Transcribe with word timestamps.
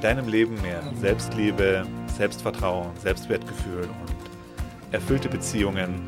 deinem 0.00 0.28
Leben 0.28 0.60
mehr 0.62 0.82
Selbstliebe, 1.00 1.86
Selbstvertrauen, 2.16 2.96
Selbstwertgefühl 2.98 3.82
und 3.82 4.92
erfüllte 4.92 5.28
Beziehungen 5.28 6.02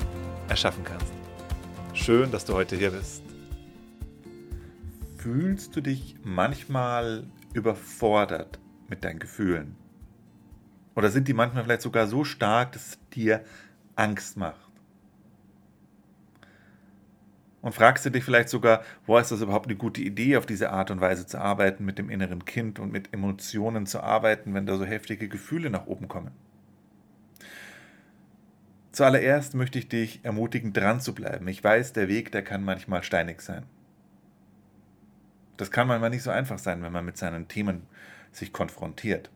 erschaffen 0.49 0.85
kannst. 0.85 1.13
Schön, 1.93 2.31
dass 2.31 2.45
du 2.45 2.55
heute 2.55 2.77
hier 2.77 2.93
bist. 2.93 3.23
Fühlst 5.17 5.75
du 5.75 5.81
dich 5.81 6.17
manchmal 6.23 7.25
überfordert 7.53 8.59
mit 8.89 9.05
deinen 9.05 9.19
Gefühlen? 9.19 9.77
Oder 10.95 11.11
sind 11.11 11.29
die 11.29 11.35
manchmal 11.35 11.65
vielleicht 11.65 11.83
sogar 11.83 12.07
so 12.07 12.25
stark, 12.25 12.73
dass 12.73 12.87
es 12.87 12.99
dir 13.11 13.45
Angst 13.97 14.37
macht? 14.37 14.70
Und 17.63 17.75
fragst 17.75 18.07
du 18.07 18.11
dich 18.11 18.25
vielleicht 18.25 18.49
sogar, 18.49 18.83
wo 19.07 19.19
ist 19.19 19.31
das 19.31 19.43
überhaupt 19.43 19.67
eine 19.67 19.77
gute 19.77 20.01
Idee, 20.01 20.37
auf 20.39 20.47
diese 20.47 20.71
Art 20.71 20.91
und 20.91 21.01
Weise 21.01 21.27
zu 21.27 21.39
arbeiten, 21.39 21.85
mit 21.85 21.99
dem 21.99 22.09
inneren 22.09 22.45
Kind 22.47 22.79
und 22.79 22.91
mit 22.91 23.13
Emotionen 23.13 23.87
zu 23.87 24.01
arbeiten, 24.01 24.55
wenn 24.55 24.65
da 24.65 24.77
so 24.77 24.85
heftige 24.85 25.29
Gefühle 25.29 25.69
nach 25.69 25.87
oben 25.87 26.09
kommen? 26.09 26.31
Zuallererst 28.93 29.55
möchte 29.55 29.79
ich 29.79 29.89
dich 29.89 30.21
ermutigen, 30.25 30.73
dran 30.73 31.01
zu 31.01 31.15
bleiben. 31.15 31.47
Ich 31.49 31.63
weiß, 31.63 31.93
der 31.93 32.09
Weg, 32.09 32.33
der 32.33 32.43
kann 32.43 32.65
manchmal 32.65 33.03
steinig 33.03 33.41
sein. 33.41 33.65
Das 35.59 35.71
kann 35.71 35.87
manchmal 35.87 36.11
nicht 36.11 36.23
so 36.23 36.31
einfach 36.31 36.59
sein, 36.59 36.83
wenn 36.83 36.93
man 36.93 37.05
mit 37.05 37.19
seinen 37.19 37.47
Themen 37.47 37.83
sich 38.33 38.53
konfrontiert. 38.53 39.31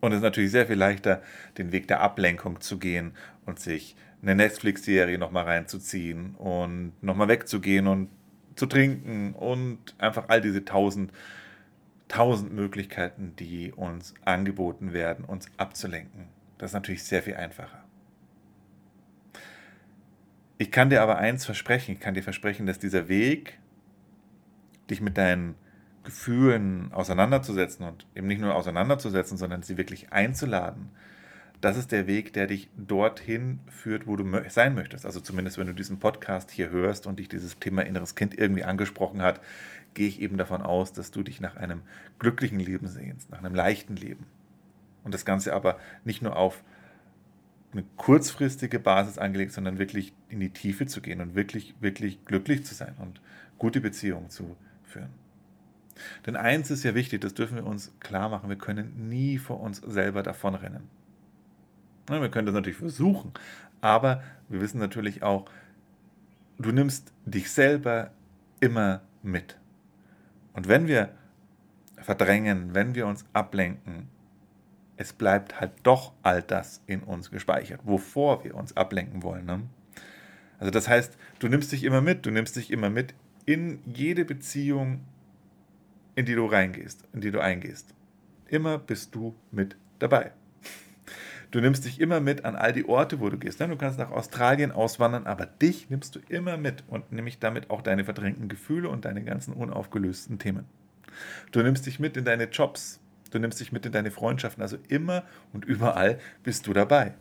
Und 0.00 0.12
es 0.12 0.18
ist 0.18 0.22
natürlich 0.22 0.50
sehr 0.50 0.66
viel 0.66 0.76
leichter, 0.76 1.22
den 1.56 1.72
Weg 1.72 1.88
der 1.88 2.00
Ablenkung 2.00 2.60
zu 2.60 2.78
gehen 2.78 3.12
und 3.46 3.58
sich 3.58 3.96
eine 4.22 4.34
Netflix-Serie 4.34 5.18
nochmal 5.18 5.44
reinzuziehen 5.44 6.34
und 6.34 6.92
nochmal 7.02 7.28
wegzugehen 7.28 7.86
und 7.86 8.08
zu 8.56 8.66
trinken 8.66 9.34
und 9.34 9.94
einfach 9.98 10.28
all 10.28 10.40
diese 10.40 10.64
tausend, 10.64 11.12
tausend 12.08 12.52
Möglichkeiten, 12.52 13.34
die 13.38 13.72
uns 13.72 14.14
angeboten 14.24 14.92
werden, 14.92 15.24
uns 15.24 15.46
abzulenken. 15.56 16.28
Das 16.58 16.70
ist 16.70 16.74
natürlich 16.74 17.04
sehr 17.04 17.22
viel 17.22 17.36
einfacher. 17.36 17.84
Ich 20.60 20.72
kann 20.72 20.90
dir 20.90 21.02
aber 21.02 21.18
eins 21.18 21.44
versprechen, 21.44 21.92
ich 21.92 22.00
kann 22.00 22.14
dir 22.14 22.22
versprechen, 22.22 22.66
dass 22.66 22.80
dieser 22.80 23.08
Weg, 23.08 23.58
dich 24.90 25.00
mit 25.00 25.16
deinen 25.16 25.54
Gefühlen 26.02 26.92
auseinanderzusetzen 26.92 27.86
und 27.86 28.06
eben 28.16 28.26
nicht 28.26 28.40
nur 28.40 28.54
auseinanderzusetzen, 28.54 29.36
sondern 29.36 29.62
sie 29.62 29.76
wirklich 29.76 30.12
einzuladen, 30.12 30.90
das 31.60 31.76
ist 31.76 31.90
der 31.90 32.06
Weg, 32.06 32.32
der 32.32 32.46
dich 32.46 32.68
dorthin 32.76 33.60
führt, 33.68 34.06
wo 34.06 34.16
du 34.16 34.24
sein 34.48 34.74
möchtest. 34.74 35.04
Also 35.04 35.20
zumindest, 35.20 35.58
wenn 35.58 35.66
du 35.66 35.74
diesen 35.74 35.98
Podcast 35.98 36.50
hier 36.50 36.70
hörst 36.70 37.06
und 37.06 37.18
dich 37.18 37.28
dieses 37.28 37.58
Thema 37.58 37.84
inneres 37.84 38.14
Kind 38.14 38.38
irgendwie 38.38 38.64
angesprochen 38.64 39.22
hat, 39.22 39.40
gehe 39.94 40.06
ich 40.06 40.20
eben 40.20 40.36
davon 40.36 40.62
aus, 40.62 40.92
dass 40.92 41.10
du 41.10 41.22
dich 41.22 41.40
nach 41.40 41.56
einem 41.56 41.82
glücklichen 42.18 42.60
Leben 42.60 42.86
sehnst, 42.86 43.30
nach 43.30 43.38
einem 43.38 43.54
leichten 43.54 43.96
Leben. 43.96 44.26
Und 45.02 45.14
das 45.14 45.24
Ganze 45.24 45.54
aber 45.54 45.78
nicht 46.04 46.22
nur 46.22 46.36
auf 46.36 46.62
eine 47.72 47.84
kurzfristige 47.96 48.78
Basis 48.78 49.18
angelegt, 49.18 49.52
sondern 49.52 49.78
wirklich 49.78 50.12
in 50.28 50.40
die 50.40 50.50
Tiefe 50.50 50.86
zu 50.86 51.00
gehen 51.00 51.20
und 51.20 51.34
wirklich, 51.34 51.74
wirklich 51.80 52.24
glücklich 52.24 52.64
zu 52.64 52.74
sein 52.74 52.94
und 52.98 53.20
gute 53.58 53.80
Beziehungen 53.80 54.30
zu 54.30 54.56
führen. 54.84 55.10
Denn 56.26 56.36
eins 56.36 56.70
ist 56.70 56.84
ja 56.84 56.94
wichtig, 56.94 57.20
das 57.20 57.34
dürfen 57.34 57.56
wir 57.56 57.66
uns 57.66 57.92
klar 57.98 58.28
machen, 58.28 58.48
wir 58.48 58.56
können 58.56 59.08
nie 59.08 59.38
vor 59.38 59.60
uns 59.60 59.78
selber 59.78 60.22
davonrennen. 60.22 60.97
Wir 62.08 62.30
können 62.30 62.46
das 62.46 62.54
natürlich 62.54 62.78
versuchen, 62.78 63.32
aber 63.80 64.22
wir 64.48 64.60
wissen 64.60 64.78
natürlich 64.78 65.22
auch, 65.22 65.50
du 66.58 66.72
nimmst 66.72 67.12
dich 67.24 67.50
selber 67.50 68.10
immer 68.60 69.02
mit. 69.22 69.58
Und 70.54 70.68
wenn 70.68 70.88
wir 70.88 71.10
verdrängen, 72.00 72.74
wenn 72.74 72.94
wir 72.94 73.06
uns 73.06 73.24
ablenken, 73.32 74.08
es 74.96 75.12
bleibt 75.12 75.60
halt 75.60 75.72
doch 75.84 76.12
all 76.22 76.42
das 76.42 76.82
in 76.86 77.02
uns 77.02 77.30
gespeichert, 77.30 77.80
wovor 77.84 78.42
wir 78.44 78.54
uns 78.54 78.76
ablenken 78.76 79.22
wollen. 79.22 79.46
Ne? 79.46 79.62
Also 80.58 80.70
das 80.70 80.88
heißt, 80.88 81.16
du 81.38 81.48
nimmst 81.48 81.70
dich 81.70 81.84
immer 81.84 82.00
mit, 82.00 82.26
du 82.26 82.30
nimmst 82.30 82.56
dich 82.56 82.70
immer 82.70 82.90
mit 82.90 83.14
in 83.46 83.80
jede 83.86 84.24
Beziehung, 84.24 85.04
in 86.16 86.26
die 86.26 86.34
du 86.34 86.46
reingehst, 86.46 87.04
in 87.12 87.20
die 87.20 87.30
du 87.30 87.40
eingehst. 87.40 87.94
Immer 88.48 88.78
bist 88.78 89.14
du 89.14 89.36
mit 89.52 89.76
dabei. 90.00 90.32
Du 91.50 91.60
nimmst 91.60 91.86
dich 91.86 92.00
immer 92.00 92.20
mit 92.20 92.44
an 92.44 92.56
all 92.56 92.72
die 92.72 92.86
Orte, 92.86 93.20
wo 93.20 93.30
du 93.30 93.38
gehst. 93.38 93.60
Du 93.60 93.76
kannst 93.76 93.98
nach 93.98 94.10
Australien 94.10 94.70
auswandern, 94.70 95.26
aber 95.26 95.46
dich 95.46 95.88
nimmst 95.88 96.14
du 96.14 96.20
immer 96.28 96.58
mit 96.58 96.84
und 96.88 97.10
nämlich 97.10 97.38
damit 97.38 97.70
auch 97.70 97.80
deine 97.80 98.04
verdrängten 98.04 98.48
Gefühle 98.48 98.90
und 98.90 99.06
deine 99.06 99.24
ganzen 99.24 99.54
unaufgelösten 99.54 100.38
Themen. 100.38 100.66
Du 101.52 101.62
nimmst 101.62 101.86
dich 101.86 101.98
mit 101.98 102.16
in 102.16 102.24
deine 102.26 102.44
Jobs, 102.44 103.00
du 103.30 103.38
nimmst 103.38 103.60
dich 103.60 103.72
mit 103.72 103.86
in 103.86 103.92
deine 103.92 104.10
Freundschaften, 104.10 104.62
also 104.62 104.76
immer 104.88 105.24
und 105.54 105.64
überall 105.64 106.18
bist 106.42 106.66
du 106.66 106.74
dabei. 106.74 107.14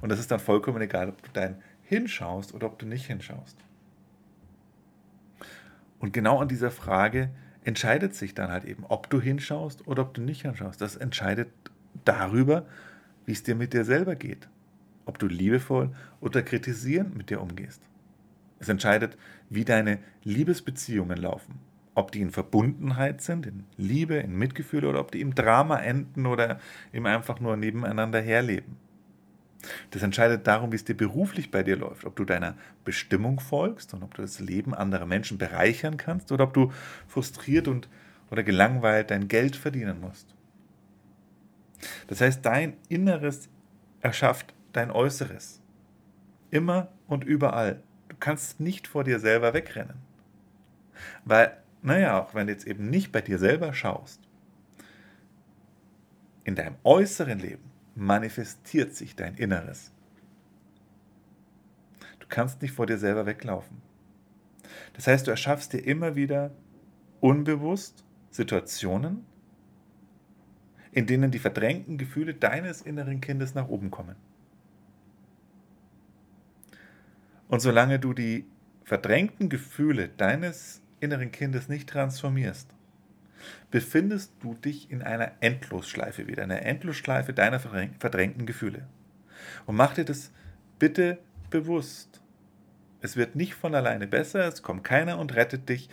Und 0.00 0.08
das 0.08 0.18
ist 0.18 0.30
dann 0.32 0.40
vollkommen 0.40 0.82
egal, 0.82 1.08
ob 1.08 1.22
du 1.22 1.30
dein 1.32 1.62
hinschaust 1.84 2.54
oder 2.54 2.66
ob 2.66 2.80
du 2.80 2.86
nicht 2.86 3.06
hinschaust. 3.06 3.56
Und 6.00 6.12
genau 6.12 6.40
an 6.40 6.48
dieser 6.48 6.72
Frage 6.72 7.30
entscheidet 7.64 8.14
sich 8.14 8.34
dann 8.34 8.50
halt 8.50 8.64
eben, 8.64 8.84
ob 8.88 9.08
du 9.08 9.20
hinschaust 9.20 9.86
oder 9.86 10.02
ob 10.02 10.14
du 10.14 10.20
nicht 10.20 10.42
hinschaust. 10.42 10.80
Das 10.80 10.96
entscheidet 10.96 11.48
darüber, 12.04 12.66
wie 13.28 13.32
es 13.32 13.42
dir 13.42 13.54
mit 13.54 13.74
dir 13.74 13.84
selber 13.84 14.16
geht. 14.16 14.48
Ob 15.04 15.18
du 15.18 15.26
liebevoll 15.26 15.90
oder 16.22 16.42
kritisierend 16.42 17.14
mit 17.14 17.28
dir 17.28 17.42
umgehst. 17.42 17.82
Es 18.58 18.70
entscheidet, 18.70 19.18
wie 19.50 19.66
deine 19.66 19.98
Liebesbeziehungen 20.24 21.18
laufen. 21.18 21.60
Ob 21.94 22.10
die 22.10 22.22
in 22.22 22.30
Verbundenheit 22.30 23.20
sind, 23.20 23.44
in 23.44 23.64
Liebe, 23.76 24.14
in 24.14 24.38
Mitgefühl 24.38 24.86
oder 24.86 25.00
ob 25.00 25.12
die 25.12 25.20
im 25.20 25.34
Drama 25.34 25.78
enden 25.78 26.24
oder 26.24 26.58
im 26.90 27.04
einfach 27.04 27.38
nur 27.38 27.58
nebeneinander 27.58 28.22
herleben. 28.22 28.78
Das 29.90 30.02
entscheidet 30.02 30.46
darum, 30.46 30.72
wie 30.72 30.76
es 30.76 30.84
dir 30.84 30.96
beruflich 30.96 31.50
bei 31.50 31.62
dir 31.62 31.76
läuft, 31.76 32.06
ob 32.06 32.16
du 32.16 32.24
deiner 32.24 32.54
Bestimmung 32.86 33.40
folgst 33.40 33.92
und 33.92 34.02
ob 34.02 34.14
du 34.14 34.22
das 34.22 34.40
Leben 34.40 34.72
anderer 34.72 35.04
Menschen 35.04 35.36
bereichern 35.36 35.98
kannst 35.98 36.32
oder 36.32 36.44
ob 36.44 36.54
du 36.54 36.72
frustriert 37.06 37.68
und 37.68 37.90
oder 38.30 38.42
gelangweilt 38.42 39.10
dein 39.10 39.28
Geld 39.28 39.54
verdienen 39.54 40.00
musst. 40.00 40.37
Das 42.08 42.20
heißt, 42.20 42.44
dein 42.44 42.76
Inneres 42.88 43.48
erschafft 44.00 44.52
dein 44.72 44.90
Äußeres. 44.90 45.60
Immer 46.50 46.88
und 47.06 47.24
überall. 47.24 47.82
Du 48.08 48.16
kannst 48.18 48.58
nicht 48.58 48.88
vor 48.88 49.04
dir 49.04 49.20
selber 49.20 49.54
wegrennen. 49.54 49.98
Weil, 51.24 51.56
naja, 51.82 52.20
auch 52.20 52.34
wenn 52.34 52.46
du 52.46 52.52
jetzt 52.52 52.66
eben 52.66 52.90
nicht 52.90 53.12
bei 53.12 53.20
dir 53.20 53.38
selber 53.38 53.72
schaust, 53.72 54.20
in 56.44 56.54
deinem 56.54 56.76
äußeren 56.82 57.38
Leben 57.38 57.70
manifestiert 57.94 58.94
sich 58.94 59.14
dein 59.14 59.34
Inneres. 59.34 59.92
Du 62.20 62.26
kannst 62.28 62.62
nicht 62.62 62.72
vor 62.72 62.86
dir 62.86 62.98
selber 62.98 63.26
weglaufen. 63.26 63.82
Das 64.94 65.06
heißt, 65.06 65.26
du 65.26 65.30
erschaffst 65.30 65.74
dir 65.74 65.84
immer 65.84 66.16
wieder 66.16 66.52
unbewusst 67.20 68.04
Situationen, 68.30 69.26
in 70.92 71.06
denen 71.06 71.30
die 71.30 71.38
verdrängten 71.38 71.98
Gefühle 71.98 72.34
deines 72.34 72.82
inneren 72.82 73.20
Kindes 73.20 73.54
nach 73.54 73.68
oben 73.68 73.90
kommen. 73.90 74.16
Und 77.48 77.60
solange 77.60 77.98
du 77.98 78.12
die 78.12 78.46
verdrängten 78.84 79.48
Gefühle 79.48 80.08
deines 80.08 80.82
inneren 81.00 81.32
Kindes 81.32 81.68
nicht 81.68 81.88
transformierst, 81.88 82.74
befindest 83.70 84.32
du 84.40 84.54
dich 84.54 84.90
in 84.90 85.02
einer 85.02 85.32
Endlosschleife 85.40 86.26
wieder, 86.26 86.42
einer 86.42 86.62
Endlosschleife 86.62 87.32
deiner 87.32 87.60
verdrängten 87.60 88.46
Gefühle. 88.46 88.86
Und 89.66 89.76
mach 89.76 89.94
dir 89.94 90.04
das 90.04 90.32
bitte 90.78 91.18
bewusst. 91.50 92.20
Es 93.00 93.16
wird 93.16 93.36
nicht 93.36 93.54
von 93.54 93.74
alleine 93.74 94.06
besser, 94.06 94.46
es 94.46 94.62
kommt 94.62 94.84
keiner 94.84 95.18
und 95.18 95.34
rettet 95.34 95.68
dich. 95.68 95.88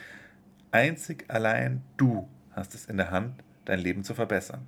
Einzig 0.71 1.25
allein 1.27 1.83
du 1.97 2.27
hast 2.51 2.73
es 2.73 2.85
in 2.85 2.97
der 2.97 3.11
Hand, 3.11 3.43
dein 3.65 3.79
Leben 3.79 4.03
zu 4.03 4.13
verbessern. 4.13 4.67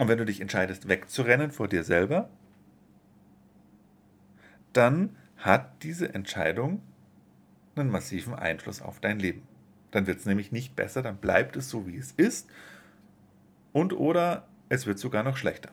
Und 0.00 0.08
wenn 0.08 0.16
du 0.16 0.24
dich 0.24 0.40
entscheidest, 0.40 0.88
wegzurennen 0.88 1.50
vor 1.50 1.68
dir 1.68 1.84
selber, 1.84 2.30
dann 4.72 5.14
hat 5.36 5.82
diese 5.82 6.14
Entscheidung 6.14 6.80
einen 7.76 7.90
massiven 7.90 8.32
Einfluss 8.32 8.80
auf 8.80 8.98
dein 9.00 9.18
Leben. 9.18 9.46
Dann 9.90 10.06
wird 10.06 10.20
es 10.20 10.24
nämlich 10.24 10.52
nicht 10.52 10.74
besser, 10.74 11.02
dann 11.02 11.18
bleibt 11.18 11.54
es 11.54 11.68
so, 11.68 11.86
wie 11.86 11.98
es 11.98 12.12
ist. 12.12 12.48
Und 13.74 13.92
oder 13.92 14.48
es 14.70 14.86
wird 14.86 14.98
sogar 14.98 15.22
noch 15.22 15.36
schlechter. 15.36 15.70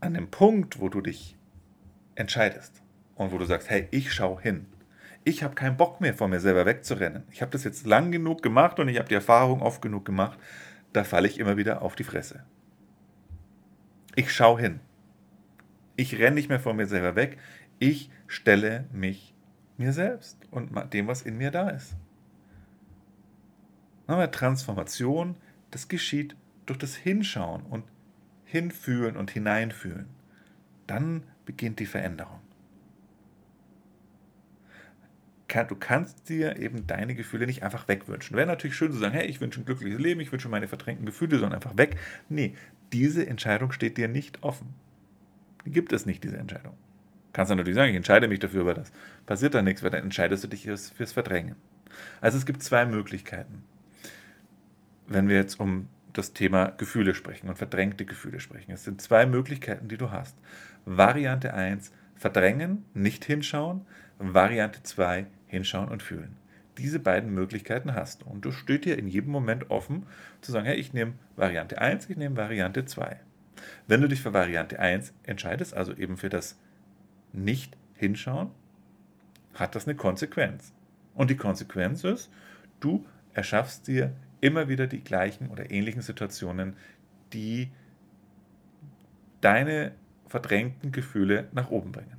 An 0.00 0.14
dem 0.14 0.28
Punkt, 0.28 0.80
wo 0.80 0.88
du 0.88 1.02
dich 1.02 1.36
entscheidest 2.16 2.82
und 3.14 3.30
wo 3.30 3.38
du 3.38 3.44
sagst, 3.44 3.70
hey, 3.70 3.86
ich 3.92 4.12
schau 4.12 4.40
hin. 4.40 4.66
Ich 5.28 5.42
habe 5.42 5.56
keinen 5.56 5.76
Bock 5.76 6.00
mehr 6.00 6.14
von 6.14 6.30
mir 6.30 6.38
selber 6.38 6.66
wegzurennen. 6.66 7.24
Ich 7.32 7.42
habe 7.42 7.50
das 7.50 7.64
jetzt 7.64 7.84
lang 7.84 8.12
genug 8.12 8.44
gemacht 8.44 8.78
und 8.78 8.86
ich 8.86 8.96
habe 8.96 9.08
die 9.08 9.16
Erfahrung 9.16 9.60
oft 9.60 9.82
genug 9.82 10.04
gemacht, 10.04 10.38
da 10.92 11.02
falle 11.02 11.26
ich 11.26 11.40
immer 11.40 11.56
wieder 11.56 11.82
auf 11.82 11.96
die 11.96 12.04
Fresse. 12.04 12.44
Ich 14.14 14.32
schau 14.32 14.56
hin. 14.56 14.78
Ich 15.96 16.16
renne 16.16 16.36
nicht 16.36 16.48
mehr 16.48 16.60
von 16.60 16.76
mir 16.76 16.86
selber 16.86 17.16
weg. 17.16 17.38
Ich 17.80 18.08
stelle 18.28 18.84
mich 18.92 19.34
mir 19.78 19.92
selbst 19.92 20.38
und 20.52 20.70
dem, 20.92 21.08
was 21.08 21.22
in 21.22 21.36
mir 21.38 21.50
da 21.50 21.70
ist. 21.70 21.96
Transformation, 24.30 25.34
das 25.72 25.88
geschieht 25.88 26.36
durch 26.66 26.78
das 26.78 26.94
Hinschauen 26.94 27.62
und 27.62 27.82
Hinfühlen 28.44 29.16
und 29.16 29.32
Hineinfühlen. 29.32 30.06
Dann 30.86 31.24
beginnt 31.44 31.80
die 31.80 31.86
Veränderung. 31.86 32.45
Du 35.48 35.76
kannst 35.76 36.28
dir 36.28 36.58
eben 36.58 36.86
deine 36.86 37.14
Gefühle 37.14 37.46
nicht 37.46 37.62
einfach 37.62 37.88
wegwünschen. 37.88 38.36
Wäre 38.36 38.46
natürlich 38.46 38.76
schön 38.76 38.92
zu 38.92 38.98
sagen, 38.98 39.14
hey, 39.14 39.26
ich 39.26 39.40
wünsche 39.40 39.60
ein 39.60 39.64
glückliches 39.64 40.00
Leben, 40.00 40.20
ich 40.20 40.32
wünsche 40.32 40.48
meine 40.48 40.68
verdrängten 40.68 41.06
Gefühle, 41.06 41.38
sondern 41.38 41.54
einfach 41.54 41.76
weg. 41.76 41.96
Nee, 42.28 42.54
diese 42.92 43.26
Entscheidung 43.26 43.72
steht 43.72 43.96
dir 43.96 44.08
nicht 44.08 44.42
offen. 44.42 44.74
Die 45.64 45.70
gibt 45.70 45.92
es 45.92 46.04
nicht, 46.04 46.24
diese 46.24 46.36
Entscheidung. 46.36 46.74
Kannst 47.32 47.50
du 47.50 47.54
natürlich 47.54 47.76
sagen, 47.76 47.90
ich 47.90 47.96
entscheide 47.96 48.28
mich 48.28 48.38
dafür, 48.38 48.62
aber 48.62 48.74
das 48.74 48.92
passiert 49.26 49.54
dann 49.54 49.64
nichts, 49.66 49.82
weil 49.82 49.90
dann 49.90 50.04
entscheidest 50.04 50.42
du 50.44 50.48
dich 50.48 50.62
fürs, 50.62 50.90
fürs 50.90 51.12
Verdrängen. 51.12 51.56
Also 52.20 52.38
es 52.38 52.46
gibt 52.46 52.62
zwei 52.62 52.86
Möglichkeiten, 52.86 53.62
wenn 55.06 55.28
wir 55.28 55.36
jetzt 55.36 55.60
um 55.60 55.88
das 56.12 56.32
Thema 56.32 56.72
Gefühle 56.78 57.14
sprechen 57.14 57.48
und 57.48 57.58
verdrängte 57.58 58.04
Gefühle 58.06 58.40
sprechen. 58.40 58.72
Es 58.72 58.84
sind 58.84 59.02
zwei 59.02 59.26
Möglichkeiten, 59.26 59.88
die 59.88 59.98
du 59.98 60.10
hast. 60.10 60.36
Variante 60.86 61.52
1, 61.52 61.92
verdrängen, 62.14 62.84
nicht 62.94 63.24
hinschauen. 63.24 63.84
Variante 64.18 64.82
2, 64.82 65.26
hinschauen 65.46 65.88
und 65.88 66.02
fühlen. 66.02 66.36
Diese 66.78 66.98
beiden 66.98 67.32
Möglichkeiten 67.32 67.94
hast 67.94 68.22
du. 68.22 68.26
Und 68.26 68.44
du 68.44 68.52
steht 68.52 68.84
dir 68.84 68.98
in 68.98 69.08
jedem 69.08 69.32
Moment 69.32 69.70
offen, 69.70 70.06
zu 70.40 70.52
sagen, 70.52 70.66
hey, 70.66 70.76
ich 70.76 70.92
nehme 70.92 71.14
Variante 71.36 71.80
1, 71.80 72.10
ich 72.10 72.16
nehme 72.16 72.36
Variante 72.36 72.84
2. 72.84 73.18
Wenn 73.86 74.02
du 74.02 74.08
dich 74.08 74.20
für 74.20 74.34
Variante 74.34 74.78
1 74.78 75.14
entscheidest, 75.22 75.74
also 75.74 75.94
eben 75.94 76.16
für 76.16 76.28
das 76.28 76.58
Nicht-Hinschauen, 77.32 78.50
hat 79.54 79.74
das 79.74 79.86
eine 79.86 79.96
Konsequenz. 79.96 80.74
Und 81.14 81.30
die 81.30 81.36
Konsequenz 81.36 82.04
ist, 82.04 82.30
du 82.80 83.06
erschaffst 83.32 83.86
dir 83.86 84.12
immer 84.40 84.68
wieder 84.68 84.86
die 84.86 85.02
gleichen 85.02 85.48
oder 85.48 85.70
ähnlichen 85.70 86.02
Situationen, 86.02 86.76
die 87.32 87.70
deine 89.40 89.92
verdrängten 90.26 90.92
Gefühle 90.92 91.48
nach 91.52 91.70
oben 91.70 91.92
bringen. 91.92 92.16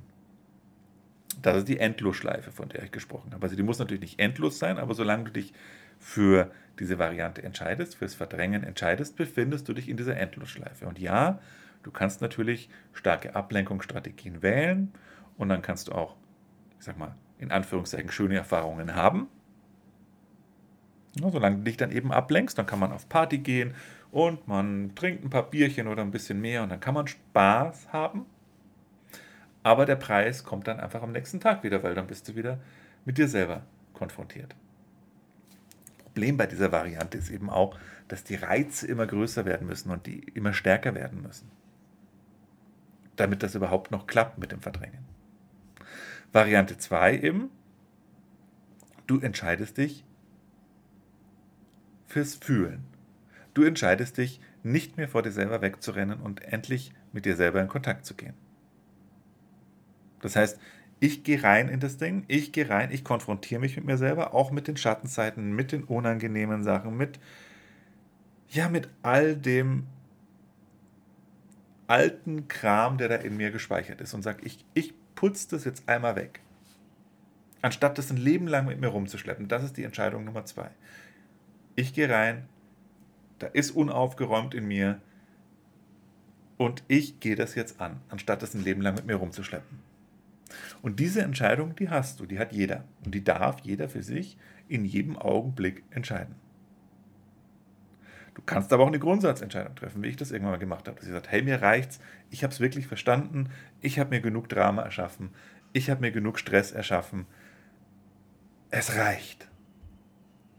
Das 1.40 1.56
ist 1.56 1.68
die 1.68 1.78
Endlosschleife, 1.78 2.50
von 2.50 2.68
der 2.68 2.82
ich 2.82 2.90
gesprochen 2.90 3.32
habe. 3.32 3.42
Also 3.42 3.54
die 3.54 3.62
muss 3.62 3.78
natürlich 3.78 4.00
nicht 4.00 4.18
endlos 4.18 4.58
sein, 4.58 4.78
aber 4.78 4.94
solange 4.94 5.24
du 5.24 5.30
dich 5.30 5.52
für 5.98 6.50
diese 6.78 6.98
Variante 6.98 7.42
entscheidest, 7.42 7.96
fürs 7.96 8.14
Verdrängen 8.14 8.64
entscheidest, 8.64 9.16
befindest 9.16 9.68
du 9.68 9.72
dich 9.72 9.88
in 9.88 9.96
dieser 9.96 10.16
Endlosschleife. 10.16 10.86
Und 10.86 10.98
ja, 10.98 11.38
du 11.82 11.90
kannst 11.90 12.20
natürlich 12.20 12.68
starke 12.92 13.36
Ablenkungsstrategien 13.36 14.42
wählen 14.42 14.92
und 15.36 15.48
dann 15.48 15.62
kannst 15.62 15.88
du 15.88 15.92
auch, 15.92 16.16
ich 16.78 16.84
sag 16.84 16.98
mal, 16.98 17.14
in 17.38 17.52
Anführungszeichen 17.52 18.10
schöne 18.10 18.36
Erfahrungen 18.36 18.94
haben. 18.94 19.28
Ja, 21.20 21.30
solange 21.30 21.58
du 21.58 21.62
dich 21.62 21.76
dann 21.76 21.90
eben 21.92 22.12
ablenkst, 22.12 22.58
dann 22.58 22.66
kann 22.66 22.78
man 22.78 22.92
auf 22.92 23.08
Party 23.08 23.38
gehen 23.38 23.74
und 24.10 24.46
man 24.48 24.94
trinkt 24.94 25.24
ein 25.24 25.30
paar 25.30 25.48
Bierchen 25.48 25.86
oder 25.86 26.02
ein 26.02 26.10
bisschen 26.10 26.40
mehr 26.40 26.62
und 26.62 26.70
dann 26.70 26.80
kann 26.80 26.94
man 26.94 27.06
Spaß 27.06 27.92
haben 27.92 28.26
aber 29.68 29.84
der 29.84 29.96
Preis 29.96 30.44
kommt 30.44 30.66
dann 30.66 30.80
einfach 30.80 31.02
am 31.02 31.12
nächsten 31.12 31.40
Tag 31.40 31.62
wieder, 31.62 31.82
weil 31.82 31.94
dann 31.94 32.06
bist 32.06 32.26
du 32.26 32.34
wieder 32.34 32.58
mit 33.04 33.18
dir 33.18 33.28
selber 33.28 33.64
konfrontiert. 33.92 34.56
Problem 35.98 36.38
bei 36.38 36.46
dieser 36.46 36.72
Variante 36.72 37.18
ist 37.18 37.28
eben 37.28 37.50
auch, 37.50 37.78
dass 38.08 38.24
die 38.24 38.36
Reize 38.36 38.86
immer 38.86 39.06
größer 39.06 39.44
werden 39.44 39.66
müssen 39.66 39.90
und 39.90 40.06
die 40.06 40.20
immer 40.20 40.54
stärker 40.54 40.94
werden 40.94 41.20
müssen, 41.20 41.50
damit 43.16 43.42
das 43.42 43.54
überhaupt 43.54 43.90
noch 43.90 44.06
klappt 44.06 44.38
mit 44.38 44.52
dem 44.52 44.62
Verdrängen. 44.62 45.04
Variante 46.32 46.78
2 46.78 47.18
eben, 47.18 47.50
du 49.06 49.20
entscheidest 49.20 49.76
dich 49.76 50.02
fürs 52.06 52.36
Fühlen. 52.36 52.84
Du 53.52 53.64
entscheidest 53.64 54.16
dich, 54.16 54.40
nicht 54.62 54.96
mehr 54.96 55.08
vor 55.08 55.20
dir 55.20 55.32
selber 55.32 55.60
wegzurennen 55.60 56.20
und 56.20 56.42
endlich 56.42 56.94
mit 57.12 57.26
dir 57.26 57.36
selber 57.36 57.60
in 57.60 57.68
Kontakt 57.68 58.06
zu 58.06 58.14
gehen. 58.14 58.47
Das 60.20 60.36
heißt, 60.36 60.58
ich 61.00 61.22
gehe 61.22 61.42
rein 61.42 61.68
in 61.68 61.80
das 61.80 61.96
Ding, 61.96 62.24
ich 62.26 62.52
gehe 62.52 62.68
rein, 62.68 62.90
ich 62.90 63.04
konfrontiere 63.04 63.60
mich 63.60 63.76
mit 63.76 63.84
mir 63.84 63.96
selber, 63.96 64.34
auch 64.34 64.50
mit 64.50 64.66
den 64.66 64.76
Schattenzeiten, 64.76 65.52
mit 65.52 65.70
den 65.72 65.84
unangenehmen 65.84 66.64
Sachen, 66.64 66.96
mit, 66.96 67.20
ja, 68.48 68.68
mit 68.68 68.88
all 69.02 69.36
dem 69.36 69.86
alten 71.86 72.48
Kram, 72.48 72.98
der 72.98 73.08
da 73.08 73.14
in 73.16 73.36
mir 73.36 73.50
gespeichert 73.50 74.00
ist 74.00 74.12
und 74.12 74.22
sage, 74.22 74.44
ich, 74.44 74.64
ich 74.74 74.92
putze 75.14 75.48
das 75.50 75.64
jetzt 75.64 75.88
einmal 75.88 76.16
weg. 76.16 76.40
Anstatt 77.62 77.98
das 77.98 78.10
ein 78.10 78.16
Leben 78.16 78.46
lang 78.46 78.66
mit 78.66 78.80
mir 78.80 78.88
rumzuschleppen. 78.88 79.48
Das 79.48 79.64
ist 79.64 79.76
die 79.76 79.84
Entscheidung 79.84 80.24
Nummer 80.24 80.44
zwei. 80.44 80.70
Ich 81.74 81.94
gehe 81.94 82.08
rein, 82.08 82.48
da 83.38 83.46
ist 83.46 83.70
unaufgeräumt 83.70 84.54
in 84.54 84.66
mir 84.66 85.00
und 86.56 86.82
ich 86.88 87.20
gehe 87.20 87.36
das 87.36 87.54
jetzt 87.54 87.80
an, 87.80 88.00
anstatt 88.08 88.42
das 88.42 88.54
ein 88.54 88.64
Leben 88.64 88.82
lang 88.82 88.94
mit 88.94 89.06
mir 89.06 89.16
rumzuschleppen. 89.16 89.87
Und 90.82 91.00
diese 91.00 91.22
Entscheidung, 91.22 91.76
die 91.76 91.90
hast 91.90 92.20
du, 92.20 92.26
die 92.26 92.38
hat 92.38 92.52
jeder. 92.52 92.84
Und 93.04 93.14
die 93.14 93.24
darf 93.24 93.60
jeder 93.60 93.88
für 93.88 94.02
sich 94.02 94.38
in 94.68 94.84
jedem 94.84 95.16
Augenblick 95.16 95.84
entscheiden. 95.90 96.34
Du 98.34 98.42
kannst 98.46 98.72
aber 98.72 98.84
auch 98.84 98.88
eine 98.88 99.00
Grundsatzentscheidung 99.00 99.74
treffen, 99.74 100.02
wie 100.02 100.08
ich 100.08 100.16
das 100.16 100.30
irgendwann 100.30 100.52
mal 100.52 100.58
gemacht 100.58 100.86
habe. 100.86 100.96
Dass 100.96 101.06
ich 101.06 101.12
sage, 101.12 101.26
hey, 101.28 101.42
mir 101.42 101.60
reicht's, 101.60 101.98
ich 102.30 102.44
habe 102.44 102.52
es 102.52 102.60
wirklich 102.60 102.86
verstanden, 102.86 103.48
ich 103.80 103.98
habe 103.98 104.10
mir 104.10 104.20
genug 104.20 104.48
Drama 104.48 104.82
erschaffen, 104.82 105.30
ich 105.72 105.90
habe 105.90 106.02
mir 106.02 106.12
genug 106.12 106.38
Stress 106.38 106.70
erschaffen. 106.70 107.26
Es 108.70 108.94
reicht. 108.94 109.48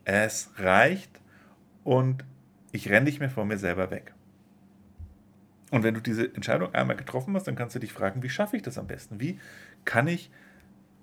Es 0.04 0.52
reicht 0.58 1.22
und 1.84 2.26
ich 2.72 2.90
renne 2.90 3.06
nicht 3.06 3.20
mehr 3.20 3.30
vor 3.30 3.46
mir 3.46 3.58
selber 3.58 3.92
weg. 3.92 4.14
Und 5.72 5.84
wenn 5.84 5.94
du 5.94 6.02
diese 6.02 6.34
Entscheidung 6.34 6.74
einmal 6.74 6.96
getroffen 6.96 7.36
hast, 7.36 7.48
dann 7.48 7.56
kannst 7.56 7.76
du 7.76 7.80
dich 7.80 7.94
fragen, 7.94 8.24
wie 8.24 8.30
schaffe 8.30 8.58
ich 8.58 8.64
das 8.64 8.78
am 8.78 8.88
besten? 8.88 9.20
Wie 9.20 9.40
kann 9.86 10.08
ich 10.08 10.32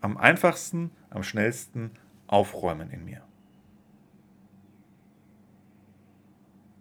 am 0.00 0.16
einfachsten, 0.16 0.90
am 1.10 1.22
schnellsten 1.22 1.90
aufräumen 2.26 2.90
in 2.90 3.04
mir? 3.04 3.22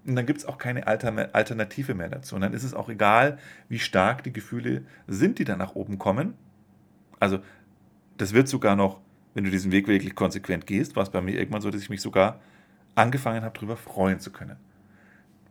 Und 0.06 0.16
dann 0.16 0.26
gibt 0.28 0.40
es 0.40 0.46
auch 0.46 0.60
keine 0.60 0.86
Alternative 0.86 1.96
mehr 1.96 2.10
dazu. 2.10 2.36
Und 2.36 2.42
dann 2.42 2.54
ist 2.54 2.64
es 2.64 2.76
auch 2.76 2.90
egal, 2.90 3.40
wie 3.70 3.80
stark 3.80 4.24
die 4.24 4.32
Gefühle 4.32 4.84
sind, 5.08 5.40
die 5.40 5.46
da 5.46 5.56
nach 5.56 5.74
oben 5.74 5.98
kommen. 5.98 6.36
Also 7.20 7.40
das 8.18 8.34
wird 8.34 8.48
sogar 8.48 8.76
noch, 8.76 9.02
wenn 9.34 9.46
du 9.46 9.50
diesen 9.50 9.72
Weg 9.72 9.88
wirklich 9.88 10.14
konsequent 10.14 10.68
gehst, 10.68 10.96
war 10.96 11.04
es 11.04 11.10
bei 11.10 11.22
mir 11.22 11.38
irgendwann 11.38 11.62
so, 11.62 11.72
dass 11.72 11.82
ich 11.82 11.90
mich 11.90 12.02
sogar 12.02 12.40
angefangen 12.94 13.44
habe, 13.44 13.56
darüber 13.56 13.78
freuen 13.78 14.20
zu 14.20 14.32
können. 14.32 14.58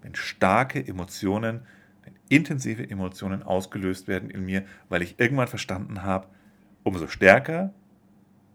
Wenn 0.03 0.15
starke 0.15 0.87
Emotionen 0.87 1.63
intensive 2.29 2.89
Emotionen 2.89 3.43
ausgelöst 3.43 4.09
werden 4.09 4.31
in 4.31 4.45
mir, 4.45 4.65
weil 4.89 5.03
ich 5.03 5.19
irgendwann 5.19 5.49
verstanden 5.49 6.03
habe, 6.03 6.29
umso 6.83 7.07
stärker 7.09 7.73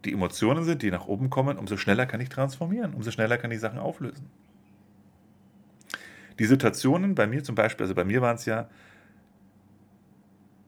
die 0.04 0.12
Emotionen 0.12 0.64
sind, 0.64 0.82
die 0.82 0.90
nach 0.90 1.06
oben 1.06 1.30
kommen, 1.30 1.58
umso 1.58 1.76
schneller 1.76 2.06
kann 2.06 2.20
ich 2.20 2.28
transformieren, 2.28 2.94
umso 2.94 3.10
schneller 3.10 3.36
kann 3.38 3.50
ich 3.50 3.60
Sachen 3.60 3.78
auflösen. 3.78 4.26
Die 6.38 6.46
Situationen 6.46 7.14
bei 7.14 7.26
mir 7.26 7.44
zum 7.44 7.54
Beispiel, 7.54 7.84
also 7.84 7.94
bei 7.94 8.04
mir 8.04 8.22
waren 8.22 8.36
es 8.36 8.46
ja 8.46 8.68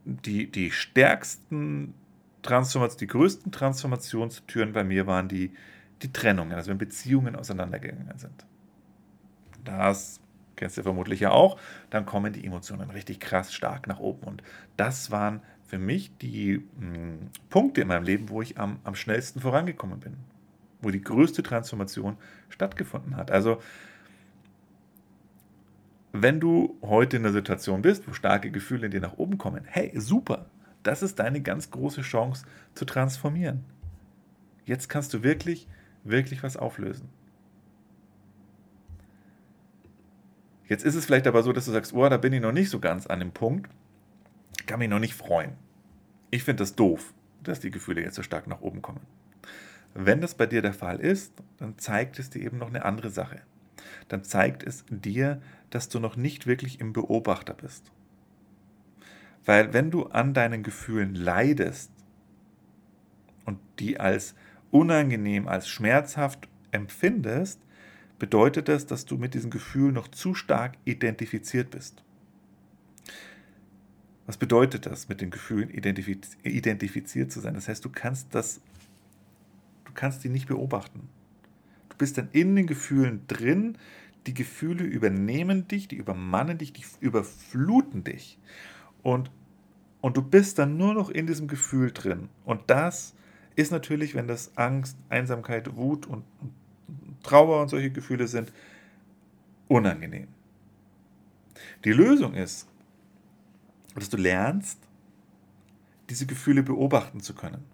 die, 0.05 0.51
die 0.51 0.71
stärksten 0.71 1.95
Transformationen, 2.43 2.99
die 2.99 3.07
größten 3.07 3.53
Transformationstüren 3.53 4.73
bei 4.73 4.85
mir 4.85 5.07
waren 5.07 5.29
die, 5.29 5.53
die 6.03 6.13
Trennungen, 6.13 6.53
also 6.53 6.71
wenn 6.71 6.79
Beziehungen 6.79 7.37
auseinandergegangen 7.37 8.19
sind. 8.19 8.45
Das 9.65 10.21
kennst 10.57 10.79
du 10.79 10.83
vermutlich 10.83 11.21
ja 11.21 11.31
auch, 11.31 11.59
dann 11.91 12.07
kommen 12.07 12.33
die 12.33 12.45
Emotionen 12.45 12.91
richtig 12.91 13.21
krass 13.21 13.53
stark 13.53 13.87
nach 13.87 13.99
oben. 13.99 14.27
Und 14.27 14.43
das 14.77 15.11
waren 15.11 15.41
für 15.67 15.79
mich 15.79 16.17
die 16.19 16.59
mh, 16.79 16.95
hm, 16.95 17.19
Punkte 17.51 17.81
in 17.81 17.89
meinem 17.89 18.05
Leben, 18.05 18.29
wo 18.29 18.43
ich 18.43 18.59
am, 18.59 18.79
am 18.85 18.95
schnellsten 18.95 19.41
vorangekommen 19.41 20.01
bin, 20.01 20.17
wo 20.81 20.91
die 20.91 21.01
größte 21.01 21.43
Transformation 21.43 22.17
stattgefunden 22.51 23.17
hat. 23.17 23.31
Also 23.31 23.61
wenn 26.13 26.41
du 26.41 26.77
heute 26.83 27.17
in 27.17 27.25
einer 27.25 27.33
Situation 27.33 27.83
bist, 27.83 28.07
wo 28.07 28.13
starke 28.13 28.51
Gefühle 28.51 28.87
in 28.87 28.93
dir 28.93 29.01
nach 29.01 29.17
oben 29.17 29.39
kommen, 29.39 29.65
hey, 29.65 29.93
super, 29.99 30.47
das 30.83 31.03
ist 31.03 31.19
deine 31.19 31.41
ganz 31.41 31.71
große 31.71 32.03
Chance 32.03 32.45
zu 32.75 32.85
transformieren. 32.85 33.65
Jetzt 34.67 34.89
kannst 34.89 35.15
du 35.15 35.23
wirklich, 35.23 35.67
wirklich 36.05 36.43
was 36.43 36.57
auflösen. 36.57 37.09
Jetzt 40.73 40.87
ist 40.87 40.95
es 40.95 41.05
vielleicht 41.05 41.27
aber 41.27 41.43
so, 41.43 41.53
dass 41.53 41.67
du 41.67 41.71
sagst, 41.71 41.93
oh, 41.93 42.09
da 42.09 42.17
bin 42.17 42.33
ich 42.33 42.41
noch 42.41 42.51
nicht 42.51 42.71
so 42.71 42.81
ganz 42.81 43.07
an 43.07 43.19
dem 43.19 43.33
Punkt, 43.33 43.71
kann 44.67 44.79
mich 44.79 44.89
noch 44.89 45.01
nicht 45.01 45.13
freuen. 45.13 45.53
Ich 46.31 46.45
finde 46.45 46.63
das 46.63 46.75
doof, 46.75 47.13
dass 47.43 47.61
die 47.61 47.71
Gefühle 47.71 48.01
jetzt 48.01 48.15
so 48.15 48.23
stark 48.23 48.47
nach 48.47 48.63
oben 48.63 48.81
kommen. 48.81 49.03
Wenn 49.93 50.23
das 50.23 50.35
bei 50.35 50.47
dir 50.47 50.63
der 50.63 50.73
Fall 50.73 50.99
ist, 50.99 51.35
dann 51.59 51.77
zeigt 51.77 52.19
es 52.19 52.31
dir 52.31 52.41
eben 52.41 52.57
noch 52.57 52.69
eine 52.69 52.87
andere 52.87 53.11
Sache. 53.11 53.43
Dann 54.09 54.25
zeigt 54.25 54.63
es 54.63 54.87
dir, 54.89 55.43
dass 55.69 55.91
du 55.91 56.01
noch 56.01 56.17
nicht 56.17 56.47
wirklich 56.47 56.81
im 56.81 56.95
Beobachter 56.95 57.53
bist. 57.53 57.93
Weil 59.45 59.75
wenn 59.75 59.91
du 59.91 60.07
an 60.07 60.33
deinen 60.33 60.63
Gefühlen 60.63 61.15
leidest 61.15 61.93
und 63.45 63.59
die 63.79 64.01
als 64.01 64.35
unangenehm, 64.71 65.49
als 65.49 65.69
schmerzhaft 65.69 66.49
empfindest, 66.71 67.61
bedeutet 68.23 68.69
das, 68.69 68.87
dass 68.87 69.05
du 69.05 69.17
mit 69.17 69.35
diesem 69.35 69.51
Gefühl 69.51 69.91
noch 69.91 70.07
zu 70.07 70.33
stark 70.37 70.75
identifiziert 70.85 71.73
bist. 71.73 72.05
Was 74.27 74.37
bedeutet 74.37 74.87
das, 74.87 75.09
mit 75.09 75.21
den 75.21 75.33
Gefühlen 75.33 75.69
identifiz 75.69 76.37
identifiziert 76.45 77.33
zu 77.33 77.41
sein? 77.41 77.55
Das 77.55 77.67
heißt, 77.67 77.85
du 77.85 77.91
kannst 77.91 78.33
das, 78.33 78.61
du 79.87 79.93
kannst 79.93 80.23
die 80.23 80.29
nicht 80.29 80.47
beobachten. 80.47 81.09
Du 81.89 81.97
bist 81.97 82.17
dann 82.17 82.29
in 82.31 82.55
den 82.55 82.69
Gefühlen 82.69 83.27
drin, 83.27 83.77
die 84.29 84.35
Gefühle 84.35 84.85
übernehmen 84.85 85.67
dich, 85.67 85.89
die 85.89 85.97
übermannen 85.97 86.59
dich, 86.59 86.73
die 86.73 86.85
überfluten 87.01 88.05
dich. 88.05 88.39
Und, 89.03 89.33
und 90.01 90.17
du 90.17 90.23
bist 90.23 90.61
dann 90.61 90.77
nur 90.77 90.95
noch 90.95 91.11
in 91.11 91.27
diesem 91.27 91.49
Gefühl 91.49 91.91
drin. 91.91 92.29
Und 92.45 92.61
das 92.69 93.17
ist 93.57 93.73
natürlich, 93.73 94.15
wenn 94.15 94.29
das 94.29 94.57
Angst, 94.57 94.97
Einsamkeit, 95.09 95.75
Wut 95.75 96.07
und, 96.07 96.23
und 96.41 96.55
Trauer 97.23 97.63
und 97.63 97.69
solche 97.69 97.91
Gefühle 97.91 98.27
sind, 98.27 98.53
unangenehm. 99.69 100.29
Die 101.85 101.93
Lösung 101.93 102.35
ist, 102.35 102.69
dass 103.95 104.09
du 104.09 104.17
lernst, 104.17 104.79
diese 106.11 106.27
Gefühle 106.27 106.63
beobachten 106.63 107.21
zu 107.21 107.35
können. 107.35 107.65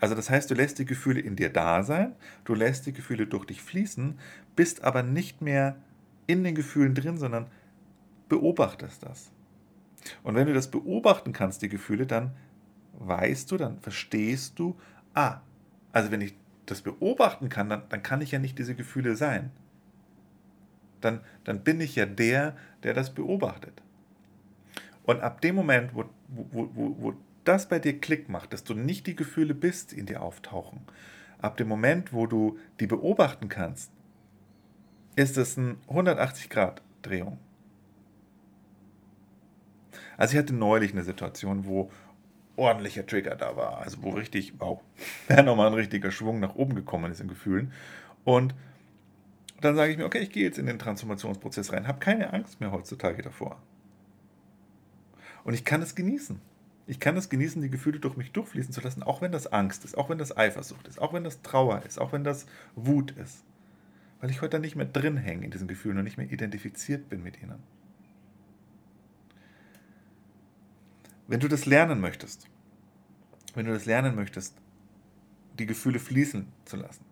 Also 0.00 0.14
das 0.14 0.28
heißt, 0.28 0.50
du 0.50 0.54
lässt 0.54 0.78
die 0.78 0.84
Gefühle 0.84 1.20
in 1.20 1.36
dir 1.36 1.50
da 1.50 1.82
sein, 1.82 2.14
du 2.44 2.54
lässt 2.54 2.86
die 2.86 2.92
Gefühle 2.92 3.26
durch 3.26 3.46
dich 3.46 3.62
fließen, 3.62 4.18
bist 4.56 4.84
aber 4.84 5.02
nicht 5.02 5.40
mehr 5.40 5.76
in 6.26 6.44
den 6.44 6.54
Gefühlen 6.54 6.94
drin, 6.94 7.16
sondern 7.16 7.46
beobachtest 8.28 9.02
das. 9.02 9.30
Und 10.22 10.34
wenn 10.34 10.46
du 10.46 10.54
das 10.54 10.70
beobachten 10.70 11.32
kannst, 11.32 11.62
die 11.62 11.68
Gefühle, 11.68 12.06
dann 12.06 12.32
weißt 12.98 13.50
du, 13.50 13.56
dann 13.56 13.80
verstehst 13.80 14.58
du, 14.58 14.76
ah, 15.14 15.40
also 15.92 16.10
wenn 16.10 16.20
ich 16.20 16.34
das 16.66 16.82
beobachten 16.82 17.48
kann, 17.48 17.68
dann, 17.68 17.82
dann 17.88 18.02
kann 18.02 18.20
ich 18.20 18.32
ja 18.32 18.38
nicht 18.38 18.58
diese 18.58 18.74
Gefühle 18.74 19.16
sein. 19.16 19.50
Dann, 21.00 21.20
dann 21.44 21.60
bin 21.60 21.80
ich 21.80 21.96
ja 21.96 22.06
der, 22.06 22.56
der 22.82 22.94
das 22.94 23.14
beobachtet. 23.14 23.82
Und 25.04 25.20
ab 25.20 25.40
dem 25.42 25.54
Moment, 25.54 25.94
wo, 25.94 26.04
wo, 26.28 26.70
wo, 26.74 26.96
wo 26.98 27.14
das 27.44 27.68
bei 27.68 27.78
dir 27.78 28.00
Klick 28.00 28.28
macht, 28.28 28.52
dass 28.52 28.64
du 28.64 28.74
nicht 28.74 29.06
die 29.06 29.16
Gefühle 29.16 29.54
bist, 29.54 29.92
die 29.92 29.98
in 29.98 30.06
dir 30.06 30.22
auftauchen, 30.22 30.80
ab 31.38 31.58
dem 31.58 31.68
Moment, 31.68 32.12
wo 32.12 32.26
du 32.26 32.58
die 32.80 32.86
beobachten 32.86 33.48
kannst, 33.48 33.92
ist 35.16 35.36
es 35.36 35.58
eine 35.58 35.76
180-Grad-Drehung. 35.88 37.38
Also 40.16 40.32
ich 40.32 40.38
hatte 40.38 40.54
neulich 40.54 40.92
eine 40.92 41.02
Situation, 41.02 41.66
wo 41.66 41.90
ordentlicher 42.56 43.06
Trigger 43.06 43.36
da 43.36 43.56
war, 43.56 43.78
also 43.78 44.02
wo 44.02 44.10
richtig, 44.10 44.54
wow, 44.58 44.80
wäre 45.28 45.42
nochmal 45.42 45.68
ein 45.68 45.74
richtiger 45.74 46.10
Schwung 46.10 46.40
nach 46.40 46.54
oben 46.54 46.74
gekommen 46.74 47.10
ist 47.10 47.20
in 47.20 47.28
Gefühlen. 47.28 47.72
Und 48.24 48.54
dann 49.60 49.76
sage 49.76 49.92
ich 49.92 49.98
mir, 49.98 50.04
okay, 50.04 50.18
ich 50.18 50.30
gehe 50.30 50.44
jetzt 50.44 50.58
in 50.58 50.66
den 50.66 50.78
Transformationsprozess 50.78 51.72
rein, 51.72 51.88
habe 51.88 51.98
keine 51.98 52.32
Angst 52.32 52.60
mehr 52.60 52.72
heutzutage 52.72 53.22
davor. 53.22 53.58
Und 55.44 55.54
ich 55.54 55.64
kann 55.64 55.82
es 55.82 55.94
genießen. 55.94 56.40
Ich 56.86 57.00
kann 57.00 57.16
es 57.16 57.30
genießen, 57.30 57.62
die 57.62 57.70
Gefühle 57.70 57.98
durch 57.98 58.16
mich 58.16 58.32
durchfließen 58.32 58.72
zu 58.72 58.82
lassen, 58.82 59.02
auch 59.02 59.22
wenn 59.22 59.32
das 59.32 59.46
Angst 59.46 59.84
ist, 59.84 59.96
auch 59.96 60.10
wenn 60.10 60.18
das 60.18 60.36
Eifersucht 60.36 60.86
ist, 60.86 61.00
auch 61.00 61.14
wenn 61.14 61.24
das 61.24 61.40
Trauer 61.40 61.82
ist, 61.86 61.98
auch 61.98 62.12
wenn 62.12 62.24
das 62.24 62.46
Wut 62.74 63.12
ist. 63.12 63.42
Weil 64.20 64.30
ich 64.30 64.42
heute 64.42 64.58
nicht 64.58 64.76
mehr 64.76 64.86
drin 64.86 65.16
hänge 65.16 65.44
in 65.44 65.50
diesen 65.50 65.68
Gefühlen 65.68 65.98
und 65.98 66.04
nicht 66.04 66.18
mehr 66.18 66.30
identifiziert 66.30 67.08
bin 67.08 67.22
mit 67.22 67.42
ihnen. 67.42 67.62
Wenn 71.26 71.40
du 71.40 71.48
das 71.48 71.66
lernen 71.66 72.00
möchtest, 72.00 72.46
wenn 73.54 73.66
du 73.66 73.72
das 73.72 73.86
lernen 73.86 74.14
möchtest, 74.14 74.56
die 75.58 75.66
Gefühle 75.66 75.98
fließen 75.98 76.46
zu 76.64 76.76
lassen, 76.76 77.04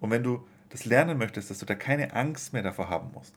und 0.00 0.10
wenn 0.10 0.22
du 0.22 0.46
das 0.68 0.84
lernen 0.84 1.18
möchtest, 1.18 1.50
dass 1.50 1.58
du 1.58 1.66
da 1.66 1.74
keine 1.74 2.14
Angst 2.14 2.52
mehr 2.52 2.62
davor 2.62 2.88
haben 2.88 3.10
musst, 3.12 3.34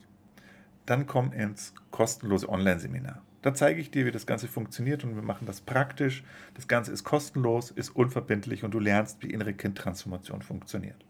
dann 0.85 1.07
komm 1.07 1.31
ins 1.31 1.73
kostenlose 1.89 2.47
Online-Seminar. 2.49 3.23
Da 3.41 3.55
zeige 3.55 3.81
ich 3.81 3.89
dir, 3.89 4.05
wie 4.05 4.11
das 4.11 4.27
Ganze 4.27 4.47
funktioniert 4.47 5.03
und 5.03 5.15
wir 5.15 5.23
machen 5.23 5.47
das 5.47 5.61
praktisch. 5.61 6.23
Das 6.53 6.67
Ganze 6.67 6.91
ist 6.91 7.03
kostenlos, 7.03 7.71
ist 7.71 7.89
unverbindlich 7.89 8.63
und 8.63 8.69
du 8.71 8.79
lernst, 8.79 9.23
wie 9.23 9.31
innere 9.31 9.53
Kindtransformation 9.53 10.43
funktioniert. 10.43 11.03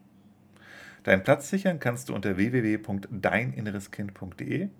Deinen 1.02 1.24
Platz 1.24 1.50
sichern 1.50 1.78
kannst 1.78 2.08
du 2.08 2.14
unter 2.14 2.38
www.deininnereskind.de. 2.38 4.70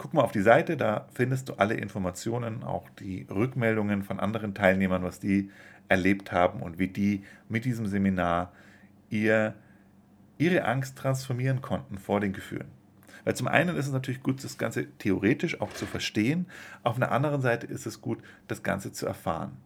Guck 0.00 0.14
mal 0.14 0.22
auf 0.22 0.32
die 0.32 0.40
Seite, 0.40 0.78
da 0.78 1.06
findest 1.12 1.50
du 1.50 1.54
alle 1.58 1.74
Informationen, 1.74 2.62
auch 2.62 2.88
die 3.00 3.26
Rückmeldungen 3.28 4.02
von 4.02 4.18
anderen 4.18 4.54
Teilnehmern, 4.54 5.02
was 5.02 5.20
die 5.20 5.50
erlebt 5.90 6.32
haben 6.32 6.62
und 6.62 6.78
wie 6.78 6.88
die 6.88 7.22
mit 7.50 7.66
diesem 7.66 7.86
Seminar 7.86 8.50
ihr, 9.10 9.52
ihre 10.38 10.64
Angst 10.64 10.96
transformieren 10.96 11.60
konnten 11.60 11.98
vor 11.98 12.18
den 12.18 12.32
Gefühlen. 12.32 12.68
Weil 13.24 13.36
zum 13.36 13.46
einen 13.46 13.76
ist 13.76 13.88
es 13.88 13.92
natürlich 13.92 14.22
gut, 14.22 14.42
das 14.42 14.56
Ganze 14.56 14.86
theoretisch 14.96 15.60
auch 15.60 15.74
zu 15.74 15.84
verstehen. 15.84 16.46
Auf 16.82 16.96
einer 16.96 17.12
anderen 17.12 17.42
Seite 17.42 17.66
ist 17.66 17.84
es 17.84 18.00
gut, 18.00 18.22
das 18.48 18.62
Ganze 18.62 18.92
zu 18.92 19.04
erfahren. 19.04 19.58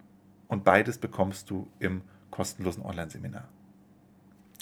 Und 0.48 0.64
beides 0.64 0.98
bekommst 0.98 1.48
du 1.48 1.68
im 1.78 2.02
kostenlosen 2.32 2.82
Online-Seminar. 2.82 3.46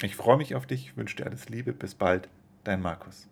Ich 0.02 0.16
freue 0.16 0.36
mich 0.36 0.54
auf 0.54 0.66
dich, 0.66 0.98
wünsche 0.98 1.16
dir 1.16 1.24
alles 1.24 1.48
Liebe. 1.48 1.72
Bis 1.72 1.94
bald, 1.94 2.28
dein 2.62 2.82
Markus. 2.82 3.31